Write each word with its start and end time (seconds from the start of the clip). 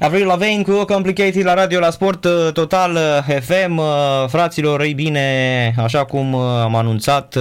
Avril 0.00 0.26
Lavigne 0.26 0.62
cu 0.62 0.84
Complicated 0.84 1.44
la 1.44 1.54
radio 1.54 1.78
la 1.78 1.90
Sport 1.90 2.24
uh, 2.24 2.52
Total 2.52 2.92
uh, 2.92 3.36
FM. 3.40 3.76
Uh, 3.76 3.84
fraților, 4.28 4.80
ei 4.80 4.94
bine, 4.94 5.74
așa 5.76 6.04
cum 6.04 6.34
am 6.34 6.74
anunțat 6.74 7.38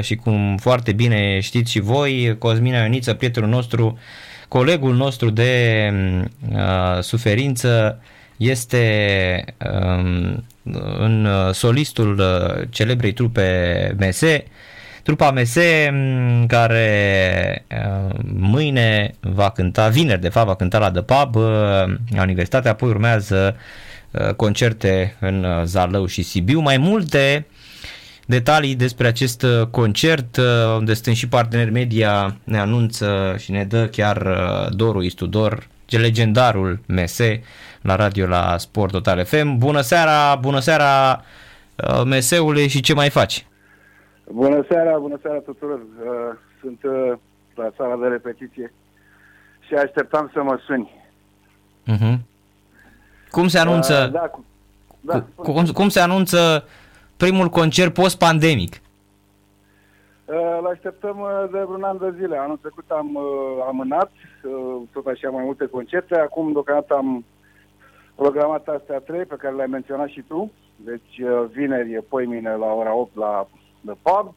și 0.00 0.14
cum 0.14 0.56
foarte 0.56 0.92
bine 0.92 1.40
știți 1.40 1.70
și 1.70 1.80
voi, 1.80 2.36
Cosmin 2.38 2.72
Ioniță, 2.72 3.14
prietenul 3.14 3.48
nostru, 3.48 3.98
colegul 4.48 4.94
nostru 4.94 5.30
de 5.30 5.92
uh, 6.52 7.00
suferință, 7.00 8.00
este 8.36 9.44
um, 9.96 10.44
în 10.98 11.28
solistul 11.52 12.22
celebrei 12.70 13.12
trupe 13.12 13.94
Mese 13.98 14.44
Trupa 15.02 15.30
MS 15.30 15.56
mm, 15.90 16.46
care 16.46 17.64
uh, 17.70 18.14
mâine 18.34 19.14
va 19.20 19.50
cânta, 19.50 19.88
vineri 19.88 20.20
de 20.20 20.28
fapt 20.28 20.46
va 20.46 20.54
cânta 20.54 20.78
la 20.78 20.90
The 20.90 21.02
Pub 21.02 21.34
uh, 21.34 21.42
la 22.08 22.22
Universitate, 22.22 22.68
apoi 22.68 22.88
urmează 22.88 23.56
uh, 24.10 24.34
concerte 24.34 25.16
în 25.20 25.46
Zalău 25.64 26.06
și 26.06 26.22
Sibiu. 26.22 26.60
Mai 26.60 26.76
multe 26.76 27.46
detalii 28.26 28.74
despre 28.74 29.06
acest 29.06 29.46
concert, 29.70 30.36
unde 30.76 30.94
sunt 30.94 31.16
și 31.16 31.28
parteneri 31.28 31.70
media, 31.70 32.36
ne 32.44 32.58
anunță 32.58 33.36
și 33.38 33.50
ne 33.50 33.64
dă 33.64 33.86
chiar 33.86 34.38
Doru 34.70 35.02
Istudor, 35.02 35.68
legendarul 35.88 36.80
Mese 36.86 37.42
la 37.80 37.96
radio 37.96 38.26
la 38.26 38.56
Sport 38.58 38.92
Total 38.92 39.24
FM. 39.24 39.58
Bună 39.58 39.80
seara, 39.80 40.34
bună 40.34 40.60
seara 40.60 41.22
Meseule 42.04 42.66
și 42.66 42.80
ce 42.80 42.94
mai 42.94 43.10
faci? 43.10 43.44
Bună 44.32 44.64
seara, 44.68 44.98
bună 44.98 45.18
seara 45.22 45.38
tuturor. 45.38 45.78
Uh, 45.78 46.38
sunt 46.60 46.82
uh, 46.82 47.12
la 47.54 47.70
sala 47.76 47.96
de 47.96 48.06
repetiție 48.06 48.72
și 49.66 49.74
așteptam 49.74 50.30
să 50.32 50.42
mă 50.42 50.58
suni. 50.66 50.90
Uh-huh. 51.92 52.18
Cum 53.30 53.48
se 53.48 53.58
anunță? 53.58 54.04
Uh, 54.06 54.12
da, 54.12 54.28
cu, 54.28 54.44
da, 55.00 55.24
cu, 55.34 55.52
cum, 55.52 55.64
cum 55.64 55.88
se 55.88 56.00
anunță 56.00 56.64
primul 57.16 57.48
concert 57.48 57.94
post-pandemic? 57.94 58.80
Uh, 60.24 60.58
îl 60.60 60.66
așteptăm 60.66 61.18
uh, 61.20 61.50
de 61.50 61.64
un 61.68 61.82
an 61.82 61.98
de 61.98 62.14
zile. 62.18 62.36
Anul 62.36 62.56
trecut 62.56 62.90
am 62.90 63.14
uh, 63.14 63.22
amânat 63.68 64.10
uh, 64.42 64.82
tot 64.92 65.06
așa 65.06 65.30
mai 65.30 65.44
multe 65.44 65.66
concerte. 65.66 66.18
Acum 66.18 66.52
deocamdată 66.52 66.94
am 66.94 67.24
programat 68.14 68.68
astea 68.68 68.98
trei 68.98 69.24
pe 69.24 69.36
care 69.38 69.54
le-ai 69.54 69.66
menționat 69.70 70.08
și 70.08 70.20
tu. 70.20 70.52
Deci 70.76 71.18
uh, 71.18 71.44
vineri 71.52 71.92
e 71.92 72.04
poimine 72.08 72.50
la 72.54 72.72
ora 72.72 72.94
8 72.94 73.16
la 73.16 73.46
de 73.82 73.94
pub. 74.02 74.34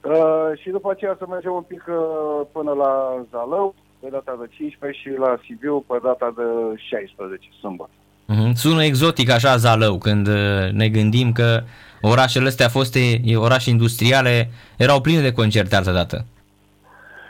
Uh, 0.00 0.58
și 0.60 0.70
după 0.70 0.90
aceea 0.90 1.16
să 1.18 1.24
mergem 1.28 1.52
un 1.52 1.64
pic 1.72 1.84
uh, 1.88 2.46
până 2.52 2.72
la 2.72 3.22
Zalău, 3.30 3.74
pe 4.00 4.08
data 4.10 4.36
de 4.40 4.46
15 4.56 5.00
și 5.00 5.18
la 5.18 5.38
Sibiu 5.44 5.84
pe 5.86 5.98
data 6.02 6.32
de 6.36 6.76
16, 6.76 7.48
sâmbătă. 7.60 7.90
Mm-hmm. 8.28 8.52
Sună 8.54 8.84
exotic 8.84 9.30
așa 9.30 9.56
Zalău, 9.56 9.98
când 9.98 10.26
uh, 10.26 10.70
ne 10.72 10.88
gândim 10.88 11.32
că 11.32 11.62
orașele 12.00 12.46
astea 12.46 12.68
foste 12.68 13.20
orașe 13.34 13.70
industriale 13.70 14.50
erau 14.76 15.00
pline 15.00 15.20
de 15.20 15.32
concerte 15.32 15.76
altă 15.76 15.92
dată. 15.92 16.24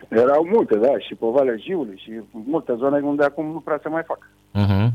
Erau 0.09 0.49
multe, 0.53 0.77
da, 0.77 0.99
și 0.99 1.15
pe 1.15 1.27
Valea 1.33 1.55
Jiului 1.67 2.01
și 2.03 2.11
multe 2.31 2.75
zone 2.79 3.01
unde 3.01 3.25
acum 3.25 3.47
nu 3.53 3.59
prea 3.59 3.79
se 3.83 3.89
mai 3.89 4.03
fac. 4.07 4.19
Uh-huh. 4.55 4.93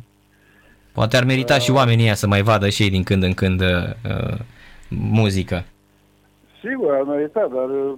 Poate 0.91 1.17
ar 1.17 1.23
merita 1.23 1.55
uh, 1.55 1.61
și 1.61 1.71
oamenii 1.71 2.15
să 2.15 2.27
mai 2.27 2.41
vadă 2.41 2.69
și 2.69 2.83
ei 2.83 2.89
din 2.89 3.03
când 3.03 3.23
în 3.23 3.33
când 3.33 3.61
uh, 3.61 4.37
muzică. 4.89 5.65
Sigur, 6.67 6.93
ar 6.93 7.03
merita, 7.03 7.47
dar 7.55 7.69
uh, 7.69 7.93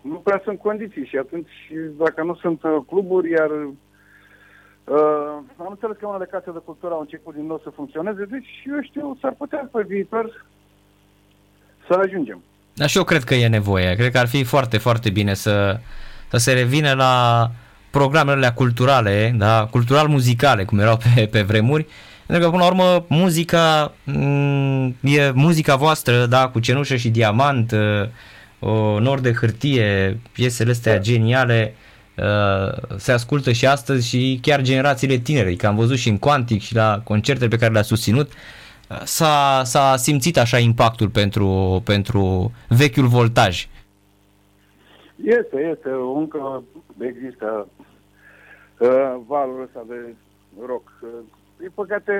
nu 0.00 0.14
prea 0.14 0.40
sunt 0.44 0.58
condiții 0.58 1.06
și 1.06 1.16
atunci 1.16 1.54
dacă 1.98 2.22
nu 2.22 2.34
sunt 2.34 2.62
uh, 2.62 2.76
cluburi, 2.88 3.30
iar 3.30 3.50
uh, 3.50 5.34
am 5.56 5.68
înțeles 5.70 5.96
că 5.96 6.06
unele 6.06 6.28
case 6.30 6.50
de 6.52 6.60
cultură 6.64 6.92
au 6.94 7.00
început 7.00 7.34
din 7.34 7.46
nou 7.46 7.60
să 7.62 7.70
funcționeze, 7.74 8.24
deci 8.24 8.50
eu 8.66 8.82
știu, 8.82 9.18
s-ar 9.20 9.34
putea 9.38 9.68
pe 9.72 9.84
viitor 9.86 10.46
să 11.88 11.94
ajungem. 11.94 12.42
Dar 12.74 12.88
și 12.88 12.96
eu 12.96 13.04
cred 13.04 13.22
că 13.22 13.34
e 13.34 13.48
nevoie. 13.48 13.94
Cred 13.94 14.12
că 14.12 14.18
ar 14.18 14.26
fi 14.26 14.44
foarte, 14.44 14.78
foarte 14.78 15.10
bine 15.10 15.34
să, 15.34 15.78
să 16.30 16.36
se 16.36 16.52
revină 16.52 16.92
la 16.94 17.50
programele 17.90 18.52
culturale, 18.54 19.34
da, 19.36 19.66
cultural-muzicale, 19.70 20.64
cum 20.64 20.78
erau 20.78 20.96
pe, 20.96 21.26
pe 21.26 21.42
vremuri, 21.42 21.86
pentru 22.26 22.44
că, 22.44 22.50
până 22.50 22.62
la 22.62 22.70
urmă, 22.70 23.04
muzica 23.08 23.92
mm, 24.04 24.96
e 25.00 25.30
muzica 25.34 25.76
voastră, 25.76 26.26
da, 26.26 26.48
cu 26.48 26.60
cenușă 26.60 26.96
și 26.96 27.08
diamant, 27.08 27.72
uh, 27.72 28.08
o 28.58 28.98
nor 28.98 29.20
de 29.20 29.32
hârtie, 29.32 30.18
piesele 30.32 30.70
astea 30.70 30.94
da. 30.94 31.00
geniale 31.00 31.74
uh, 32.16 32.96
se 32.96 33.12
ascultă 33.12 33.52
și 33.52 33.66
astăzi 33.66 34.08
și 34.08 34.38
chiar 34.42 34.60
generațiile 34.60 35.16
tinere, 35.16 35.54
că 35.54 35.66
am 35.66 35.76
văzut 35.76 35.96
și 35.96 36.08
în 36.08 36.18
Quantic 36.18 36.60
și 36.60 36.74
la 36.74 37.00
concertele 37.04 37.48
pe 37.48 37.56
care 37.56 37.72
le-a 37.72 37.82
susținut, 37.82 38.32
uh, 38.88 39.00
s-a, 39.04 39.62
s-a 39.64 39.96
simțit 39.96 40.38
așa 40.38 40.58
impactul 40.58 41.08
pentru, 41.08 41.82
pentru 41.84 42.52
vechiul 42.68 43.06
voltaj. 43.06 43.68
Este, 45.24 45.56
este, 45.72 45.90
încă 46.16 46.62
există 46.98 47.68
uh, 48.78 49.16
valul 49.26 49.62
ăsta 49.62 49.84
de 49.88 50.14
rock. 50.66 50.92
Din 51.58 51.70
păcate, 51.74 52.12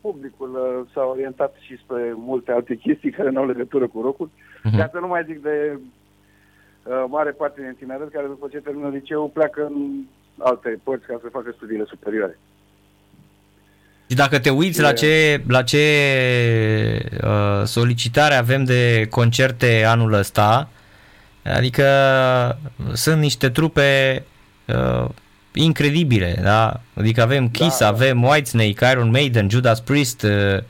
publicul 0.00 0.50
uh, 0.54 0.90
s-a 0.94 1.04
orientat 1.04 1.54
și 1.60 1.78
spre 1.84 2.12
multe 2.16 2.52
alte 2.52 2.74
chestii 2.76 3.10
care 3.10 3.30
nu 3.30 3.40
au 3.40 3.46
legătură 3.46 3.86
cu 3.86 4.00
rocul. 4.00 4.30
Uh-huh. 4.30 4.78
Ca 4.78 4.88
să 4.92 4.98
nu 4.98 5.06
mai 5.06 5.24
zic 5.26 5.42
de 5.42 5.78
uh, 5.78 7.04
mare 7.08 7.30
parte 7.30 7.60
din 7.60 7.74
tineret 7.78 8.12
care 8.12 8.26
după 8.26 8.48
ce 8.50 8.58
termină 8.58 8.88
liceu 8.88 9.30
pleacă 9.34 9.64
în 9.64 10.04
alte 10.38 10.80
părți 10.82 11.06
ca 11.06 11.18
să 11.22 11.28
facă 11.32 11.52
studiile 11.56 11.84
superioare. 11.84 12.38
Și 14.08 14.16
dacă 14.16 14.38
te 14.38 14.50
uiți 14.50 14.80
la 14.80 14.92
ce, 14.92 15.42
la 15.48 15.62
ce 15.62 15.84
uh, 17.24 17.62
solicitare 17.64 18.34
avem 18.34 18.64
de 18.64 19.06
concerte 19.10 19.84
anul 19.86 20.12
ăsta, 20.12 20.68
adică 21.44 21.84
sunt 22.92 23.20
niște 23.20 23.50
trupe 23.50 24.22
uh, 24.66 25.08
incredibile, 25.52 26.38
da? 26.42 26.80
Adică 26.94 27.22
avem 27.22 27.48
Kiss, 27.48 27.78
da, 27.78 27.84
da. 27.84 27.90
avem 27.90 28.22
Whitesnake, 28.22 28.90
Iron 28.90 29.10
Maiden, 29.10 29.50
Judas 29.50 29.80
Priest, 29.80 30.22
uh, 30.22 30.62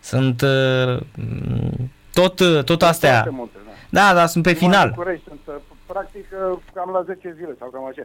sunt 0.00 0.40
uh, 0.40 1.00
tot, 2.12 2.40
uh, 2.40 2.64
tot 2.64 2.82
astea. 2.82 3.28
Multe, 3.30 3.56
da. 3.90 4.00
da, 4.08 4.14
da, 4.14 4.26
sunt 4.26 4.44
pe 4.44 4.52
final. 4.52 4.88
București, 4.88 5.24
sunt 5.26 5.40
uh, 5.44 5.54
practic 5.86 6.26
uh, 6.52 6.58
cam 6.74 6.90
la 6.92 7.02
10 7.02 7.34
zile 7.36 7.56
sau 7.58 7.68
cam 7.68 7.84
așa. 7.84 8.02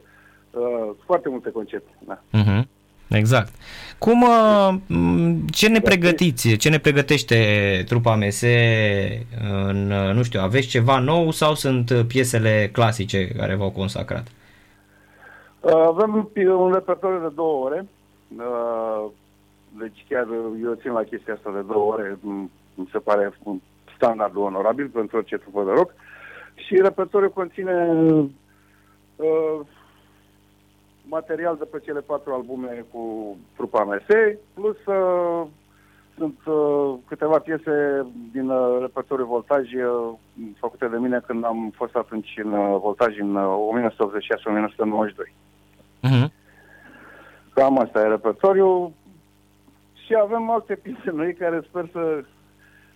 Uh, 0.51 0.95
foarte 1.05 1.29
multe 1.29 1.49
concerte, 1.51 1.89
da. 2.07 2.21
Uh-huh. 2.33 2.67
Exact. 3.07 3.53
Cum, 3.97 4.21
uh, 4.21 4.75
ce 5.51 5.67
ne 5.67 5.79
pregătiți, 5.79 6.55
ce 6.55 6.69
ne 6.69 6.77
pregătește 6.77 7.37
trupa 7.87 8.15
MS 8.15 8.41
în, 9.67 9.87
nu 9.87 10.23
știu, 10.23 10.41
aveți 10.41 10.67
ceva 10.67 10.99
nou 10.99 11.31
sau 11.31 11.55
sunt 11.55 11.91
piesele 12.07 12.69
clasice 12.71 13.27
care 13.27 13.55
v-au 13.55 13.71
consacrat? 13.71 14.27
Uh, 14.27 14.27
Uh, 14.27 14.42
avem 15.71 16.29
un 16.35 16.73
repertoriu 16.73 17.19
de 17.19 17.35
două 17.35 17.65
ore. 17.65 17.87
Uh, 18.37 19.05
deci 19.77 20.05
chiar 20.09 20.27
eu 20.63 20.73
țin 20.73 20.91
la 20.91 21.03
chestia 21.03 21.33
asta 21.33 21.51
de 21.51 21.61
două 21.61 21.93
ore. 21.93 22.17
Mi 22.75 22.89
se 22.91 22.99
pare 22.99 23.33
un 23.43 23.59
standard 23.95 24.35
onorabil 24.35 24.87
pentru 24.87 25.17
orice 25.17 25.37
trupă 25.37 25.63
de 25.63 25.71
rock. 25.71 25.93
Și 26.55 26.75
repertoriul 26.81 27.31
conține 27.31 27.93
uh, 29.15 29.59
material 31.03 31.55
de 31.57 31.65
pe 31.65 31.79
cele 31.79 31.99
patru 31.99 32.33
albume 32.33 32.85
cu 32.91 33.35
trupa 33.55 33.83
MS, 33.83 34.37
plus 34.53 34.85
uh, 34.85 35.47
sunt 36.17 36.39
uh, 36.45 36.93
câteva 37.07 37.39
piese 37.39 38.05
din 38.31 38.49
uh, 38.49 38.77
repertoriul 38.79 39.27
Voltaj 39.27 39.73
uh, 39.73 40.13
făcute 40.59 40.87
de 40.87 40.97
mine 40.97 41.21
când 41.27 41.45
am 41.45 41.71
fost 41.75 41.95
atunci 41.95 42.39
în 42.43 42.51
uh, 42.51 42.79
Voltaj 42.79 43.19
în 43.19 43.35
uh, 43.35 43.91
1986-1992. 45.29 45.52
Uh-huh. 47.53 47.61
Cam 47.61 47.79
asta 47.79 47.99
e 47.99 48.07
repertoriu. 48.07 48.93
Și 50.05 50.15
avem 50.21 50.49
alte 50.49 50.75
piese 50.75 51.11
noi 51.13 51.33
care 51.33 51.61
sper 51.67 51.89
să 51.91 52.23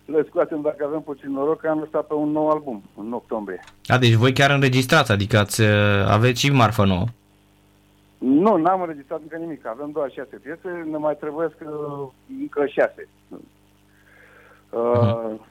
le 0.04 0.24
scoatem 0.28 0.60
dacă 0.60 0.84
avem 0.84 1.00
puțin 1.00 1.30
noroc, 1.30 1.60
că 1.60 1.68
am 1.68 1.78
lăsat 1.78 2.06
pe 2.06 2.14
un 2.14 2.30
nou 2.30 2.50
album 2.50 2.82
în 2.96 3.12
octombrie. 3.12 3.60
A, 3.86 3.98
deci 3.98 4.12
voi 4.12 4.32
chiar 4.32 4.50
înregistrați, 4.50 5.12
adică 5.12 5.38
ați, 5.38 5.60
uh, 5.60 5.68
aveți 6.08 6.40
și 6.40 6.52
marfă 6.52 6.84
nouă. 6.84 7.04
Nu, 8.18 8.56
n-am 8.56 8.80
înregistrat 8.80 9.20
încă 9.22 9.36
nimic. 9.36 9.66
Avem 9.66 9.90
doar 9.90 10.10
șase 10.10 10.36
piese, 10.36 10.86
ne 10.90 10.96
mai 10.96 11.16
trebuie 11.16 11.46
uh, 11.46 12.08
încă 12.40 12.66
șase. 12.66 13.08
Uh, 13.28 13.40
uh-huh. 14.70 15.46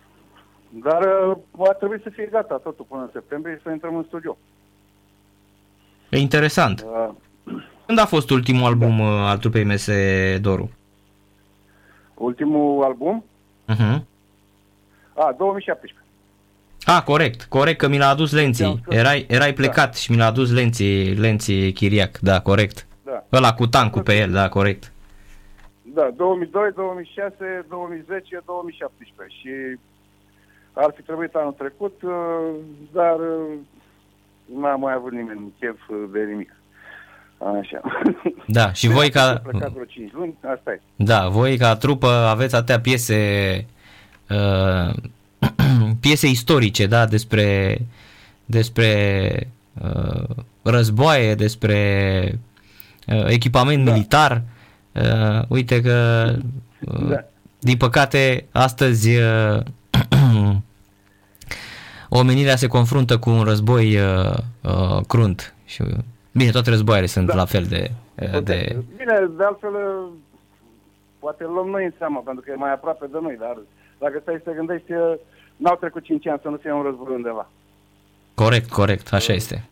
Dar 0.69 1.01
uh, 1.01 1.37
va 1.51 1.73
trebui 1.73 1.99
să 2.03 2.09
fie 2.09 2.25
gata 2.31 2.57
totul 2.57 2.85
până 2.89 3.01
în 3.01 3.09
septembrie 3.13 3.55
și 3.55 3.61
să 3.61 3.69
intrăm 3.71 3.95
în 3.95 4.03
studio. 4.03 4.37
E 6.09 6.17
interesant. 6.17 6.85
Uh, 6.85 7.09
când 7.87 7.99
a 7.99 8.05
fost 8.05 8.29
ultimul 8.29 8.65
album 8.65 8.97
da. 8.97 9.29
al 9.29 9.37
trupei 9.37 9.63
mese 9.63 10.37
Doru? 10.41 10.71
Ultimul 12.13 12.83
album? 12.83 13.23
Uh-huh. 13.73 14.01
A, 15.13 15.35
2017. 15.37 16.01
A, 16.85 17.03
corect, 17.03 17.43
corect, 17.43 17.77
că 17.77 17.87
mi 17.87 17.97
l-a 17.97 18.07
adus 18.07 18.31
Lenții. 18.31 18.83
Erai, 18.89 19.25
erai 19.29 19.47
da. 19.47 19.53
plecat 19.53 19.91
da. 19.91 19.91
și 19.91 20.11
mi 20.11 20.17
l-a 20.17 20.25
adus 20.25 20.53
Lenții, 20.53 21.13
Lenții 21.13 21.71
Chiriac, 21.71 22.17
da, 22.17 22.41
corect. 22.41 22.87
Da. 23.03 23.23
Ăla 23.33 23.53
cu 23.53 23.67
tancul 23.67 24.01
pe 24.01 24.17
el, 24.17 24.31
da, 24.31 24.49
corect. 24.49 24.91
Da, 25.81 26.09
2002, 26.15 26.71
2006, 26.75 27.65
2010, 27.69 28.41
2017 28.45 29.37
și 29.39 29.79
ar 30.73 30.93
fi 30.95 31.01
trebuit 31.01 31.35
anul 31.35 31.51
trecut, 31.51 32.01
uh, 32.01 32.11
dar 32.91 33.19
uh, 33.19 33.53
n-a 34.59 34.75
mai 34.75 34.93
avut 34.93 35.11
nimeni 35.11 35.53
chef 35.59 35.79
de 36.11 36.23
nimic. 36.23 36.55
Așa. 37.37 37.81
Da, 38.47 38.73
și 38.79 38.87
voi 38.87 39.09
ca... 39.09 39.41
plecat 39.43 39.71
vreo 39.71 39.85
5 39.85 40.11
luni, 40.13 40.35
asta 40.53 40.71
e. 40.71 40.81
Da, 40.95 41.27
voi 41.27 41.57
ca 41.57 41.75
trupă 41.75 42.07
aveți 42.07 42.55
atâtea 42.55 42.79
piese 42.79 43.65
uh, 44.29 44.93
piese 45.99 46.27
istorice, 46.27 46.85
da, 46.85 47.05
despre 47.05 47.77
despre 48.45 49.51
uh, 49.81 50.23
războaie, 50.61 51.35
despre 51.35 52.39
uh, 53.07 53.25
echipament 53.27 53.85
da. 53.85 53.91
militar. 53.91 54.41
Uh, 54.91 55.41
uite 55.47 55.81
că 55.81 56.27
uh, 56.79 57.09
da. 57.09 57.23
din 57.59 57.77
păcate 57.77 58.45
astăzi 58.51 59.09
uh, 59.15 59.59
omenirea 62.09 62.55
se 62.55 62.67
confruntă 62.67 63.17
cu 63.17 63.29
un 63.29 63.43
război 63.43 63.97
uh, 63.97 64.37
uh, 64.61 64.99
crunt 65.07 65.53
și 65.65 65.83
bine, 66.37 66.51
toate 66.51 66.69
războaiele 66.69 67.07
sunt 67.07 67.27
da. 67.27 67.35
la 67.35 67.45
fel 67.45 67.63
de, 67.63 67.91
uh, 68.15 68.43
de... 68.43 68.77
Bine, 68.97 69.29
de 69.37 69.43
altfel 69.43 69.71
poate 71.19 71.43
luăm 71.43 71.67
noi 71.67 71.85
în 71.85 71.93
seamă, 71.97 72.21
pentru 72.25 72.43
că 72.43 72.51
e 72.51 72.55
mai 72.55 72.71
aproape 72.71 73.05
de 73.11 73.17
noi, 73.21 73.35
dar 73.39 73.57
dacă 73.99 74.19
stai 74.21 74.41
să 74.43 74.49
te 74.49 74.55
gândești, 74.55 74.91
n-au 75.55 75.75
trecut 75.75 76.03
5 76.03 76.27
ani 76.27 76.39
să 76.41 76.49
nu 76.49 76.57
fie 76.57 76.71
un 76.71 76.81
război 76.81 77.15
undeva. 77.15 77.49
Corect, 78.33 78.69
corect, 78.69 79.13
așa 79.13 79.33
este. 79.33 79.63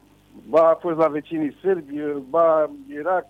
Ba 0.50 0.70
a 0.70 0.78
fost 0.82 0.98
la 0.98 1.08
vecinii 1.08 1.58
sârbi, 1.62 1.94
ba 2.30 2.70
Irak, 3.00 3.26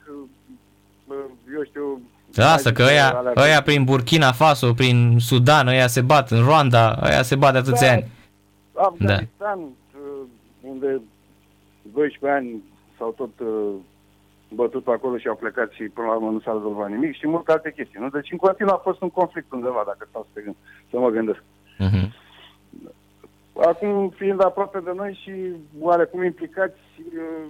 eu 1.56 1.64
știu... 1.64 2.02
Da, 2.34 2.52
asta 2.52 2.72
că 2.72 2.84
ăia, 2.84 3.34
ăia 3.36 3.62
prin 3.62 3.84
Burkina 3.84 4.31
Faso, 4.31 4.74
prin 4.74 5.18
Sudan, 5.20 5.68
ăia 5.68 5.88
se 5.88 6.02
bat, 6.02 6.31
în 6.31 6.44
Rwanda, 6.44 7.00
ăia 7.04 7.22
se 7.22 7.36
bat 7.36 7.52
de 7.52 7.58
atâția 7.58 7.88
da, 7.88 7.94
ani. 7.94 8.06
Afganistan, 8.74 9.60
da. 9.60 10.00
unde 10.62 11.02
12 11.94 12.40
ani 12.40 12.64
s-au 12.97 13.12
tot 13.12 13.39
uh, 13.39 13.74
bătut 14.50 14.88
acolo 14.88 15.18
și 15.18 15.27
au 15.27 15.36
plecat 15.36 15.71
și 15.71 15.83
până 15.83 16.07
la 16.07 16.13
urmă 16.13 16.30
nu 16.30 16.39
s-a 16.39 16.51
rezolvat 16.53 16.89
nimic 16.89 17.15
și 17.15 17.27
multe 17.27 17.51
alte 17.51 17.74
chestii. 17.75 18.00
Nu? 18.00 18.09
Deci 18.09 18.31
în 18.31 18.38
continuu 18.38 18.74
a 18.74 18.81
fost 18.83 19.01
un 19.01 19.09
conflict 19.09 19.51
undeva, 19.51 19.83
dacă 19.86 20.07
stau 20.09 20.27
să, 20.33 20.39
gând, 20.42 20.56
să 20.89 21.00
mă 21.00 21.09
gândesc. 21.09 21.44
Uh-huh. 21.80 22.07
Acum, 23.53 24.09
fiind 24.09 24.44
aproape 24.44 24.80
de 24.80 24.92
noi 24.95 25.19
și 25.24 25.33
oarecum 25.80 26.24
implicați 26.24 26.80
uh, 26.97 27.45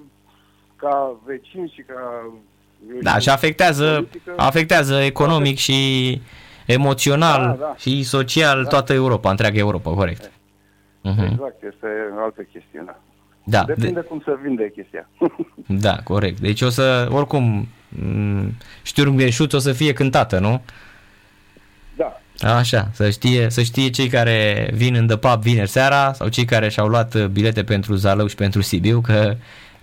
ca 0.75 1.15
vecini 1.25 1.71
și 1.75 1.81
ca... 1.81 2.29
Da, 3.01 3.17
și 3.17 3.29
afectează, 3.29 3.93
politică, 3.93 4.33
afectează 4.37 4.95
economic 4.95 5.57
și 5.57 6.21
emoțional 6.65 7.41
da, 7.41 7.65
da. 7.65 7.75
și 7.77 8.03
social 8.03 8.63
da. 8.63 8.69
toată 8.69 8.93
Europa, 8.93 9.29
întreaga 9.29 9.57
Europa, 9.57 9.93
corect. 9.93 10.27
Uh-huh. 10.29 11.31
Exact, 11.31 11.63
este 11.63 11.87
altă 12.17 12.41
chestiune. 12.41 12.95
Da. 13.45 13.63
Depinde 13.63 13.99
de... 13.99 14.05
cum 14.05 14.21
se 14.25 14.37
vinde 14.43 14.71
chestia. 14.75 15.09
da, 15.87 15.95
corect. 16.03 16.39
Deci 16.39 16.61
o 16.61 16.69
să, 16.69 17.07
oricum, 17.11 17.67
știurmieșuț 18.83 19.53
o 19.53 19.57
să 19.57 19.71
fie 19.71 19.93
cântată, 19.93 20.39
nu? 20.39 20.61
Da. 21.95 22.19
Așa, 22.57 22.87
să 22.93 23.09
știe, 23.09 23.49
să 23.49 23.61
știe 23.61 23.89
cei 23.89 24.07
care 24.07 24.69
vin 24.73 24.95
în 24.95 25.07
The 25.07 25.17
Pub 25.17 25.41
vineri 25.41 25.69
seara 25.69 26.13
sau 26.13 26.27
cei 26.27 26.45
care 26.45 26.69
și-au 26.69 26.87
luat 26.87 27.27
bilete 27.27 27.63
pentru 27.63 27.93
Zalău 27.93 28.27
și 28.27 28.35
pentru 28.35 28.61
Sibiu 28.61 29.01
că 29.01 29.33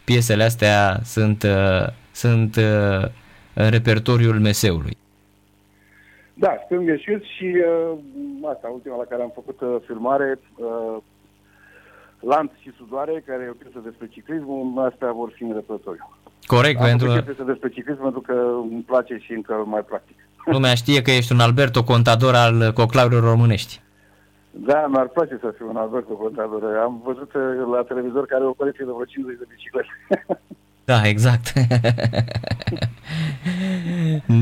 piesele 0.04 0.42
astea 0.42 1.00
sunt, 1.04 1.42
uh, 1.42 1.86
sunt 2.10 2.56
uh, 2.56 3.08
în 3.54 3.70
repertoriul 3.70 4.40
meseului. 4.40 4.96
Da, 6.34 6.56
stâng 6.64 6.88
ieșit 6.88 7.22
și 7.22 7.44
uh, 7.44 7.98
asta, 8.52 8.68
ultima 8.68 8.96
la 8.96 9.04
care 9.04 9.22
am 9.22 9.30
făcut 9.34 9.60
uh, 9.60 9.76
filmare, 9.86 10.38
uh, 10.56 10.96
Lanț 12.30 12.50
și 12.62 12.70
Sudoare, 12.76 13.22
care 13.26 13.42
e 13.42 13.56
o 13.56 13.60
piesă 13.62 13.78
despre 13.84 14.06
ciclism, 14.06 14.78
astea 14.78 15.12
vor 15.12 15.32
fi 15.36 15.42
în 15.42 15.54
repertoriu. 15.54 16.10
Corect, 16.46 16.80
am 16.80 16.86
pentru... 16.86 17.10
Am 17.10 17.22
piesă 17.22 17.42
despre 17.42 17.69
ciclism 17.69 18.02
pentru 18.02 18.20
că 18.20 18.34
îmi 18.62 18.84
place 18.86 19.19
și 19.24 19.32
încă 19.32 19.64
mai 19.66 19.80
practic. 19.80 20.16
Lumea 20.54 20.74
știe 20.74 21.02
că 21.02 21.10
ești 21.10 21.32
un 21.32 21.40
Alberto 21.40 21.84
Contador 21.84 22.34
al 22.34 22.72
coclaurilor 22.72 23.22
românești. 23.22 23.80
Da, 24.50 24.86
mi-ar 24.86 25.08
place 25.08 25.38
să 25.40 25.54
fiu 25.56 25.69
un 25.69 25.76
Alberto 25.76 26.12
Contador. 26.12 26.76
Am 26.76 27.00
văzut 27.04 27.34
uh, 27.34 27.42
la 27.74 27.82
televizor 27.82 28.26
care 28.26 28.44
o 28.44 28.52
colecție 28.52 28.84
de 28.84 28.90
vreo 28.94 29.04
50 29.04 29.38
de 29.38 29.46
biciclete. 29.48 29.88
Da, 30.84 31.08
exact. 31.08 31.52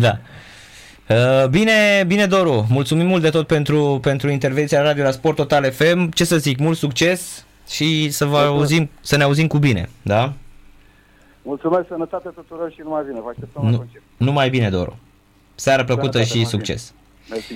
da. 0.05 0.19
Uh, 1.09 1.49
bine, 1.49 2.05
bine 2.07 2.27
Doru, 2.27 2.67
mulțumim 2.69 3.07
mult 3.07 3.23
de 3.23 3.29
tot 3.29 3.47
pentru, 3.47 3.99
pentru 4.03 4.29
intervenția 4.29 4.83
Radio 4.83 5.03
la 5.03 5.11
Sport 5.11 5.37
Total 5.37 5.71
FM. 5.71 6.09
Ce 6.09 6.25
să 6.25 6.37
zic, 6.37 6.59
mult 6.59 6.77
succes 6.77 7.47
și 7.71 8.11
să, 8.11 8.25
vă 8.25 8.39
auzim, 8.39 8.91
să 9.01 9.17
ne 9.17 9.23
auzim 9.23 9.47
cu 9.47 9.59
bine, 9.59 9.89
da? 10.03 10.33
Mulțumesc, 11.43 11.87
sănătate 11.89 12.29
tuturor 12.29 12.73
și 12.73 12.81
numai 12.83 13.03
bine. 13.07 13.21
Vă 13.21 13.29
așteptăm 13.29 13.65
nu, 13.65 13.71
la 13.71 13.77
concert. 13.77 14.03
Numai 14.17 14.51
bine, 14.51 14.71
Doru. 14.71 14.99
Seară 15.55 15.85
plăcută 15.85 16.11
Sănătate, 16.11 16.39
și 16.39 16.45
succes. 16.45 16.93
Mersi, 17.31 17.53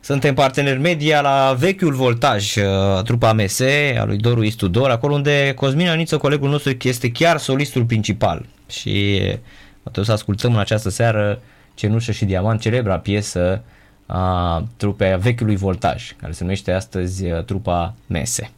Suntem 0.00 0.34
parteneri 0.34 0.80
media 0.80 1.20
la 1.20 1.54
vechiul 1.58 1.92
voltaj, 1.92 2.56
uh, 2.56 3.02
trupa 3.02 3.32
MS, 3.32 3.60
a 3.98 4.04
lui 4.04 4.16
Doru 4.16 4.42
Istudor, 4.42 4.90
acolo 4.90 5.14
unde 5.14 5.52
Cosmin 5.54 5.88
Aniță, 5.88 6.16
colegul 6.16 6.50
nostru, 6.50 6.76
este 6.82 7.10
chiar 7.10 7.38
solistul 7.38 7.84
principal. 7.84 8.46
Și 8.68 9.20
o 9.96 10.02
să 10.02 10.12
ascultăm 10.12 10.52
în 10.52 10.58
această 10.58 10.88
seară 10.88 11.40
Cenușă 11.74 12.12
și 12.12 12.24
Diamant, 12.24 12.60
celebra 12.60 12.98
piesă 12.98 13.62
a 14.06 14.64
trupei 14.76 15.12
a 15.12 15.16
vechiului 15.16 15.56
voltaj, 15.56 16.12
care 16.16 16.32
se 16.32 16.42
numește 16.42 16.72
astăzi 16.72 17.30
uh, 17.30 17.44
trupa 17.44 17.94
Mese. 18.06 18.52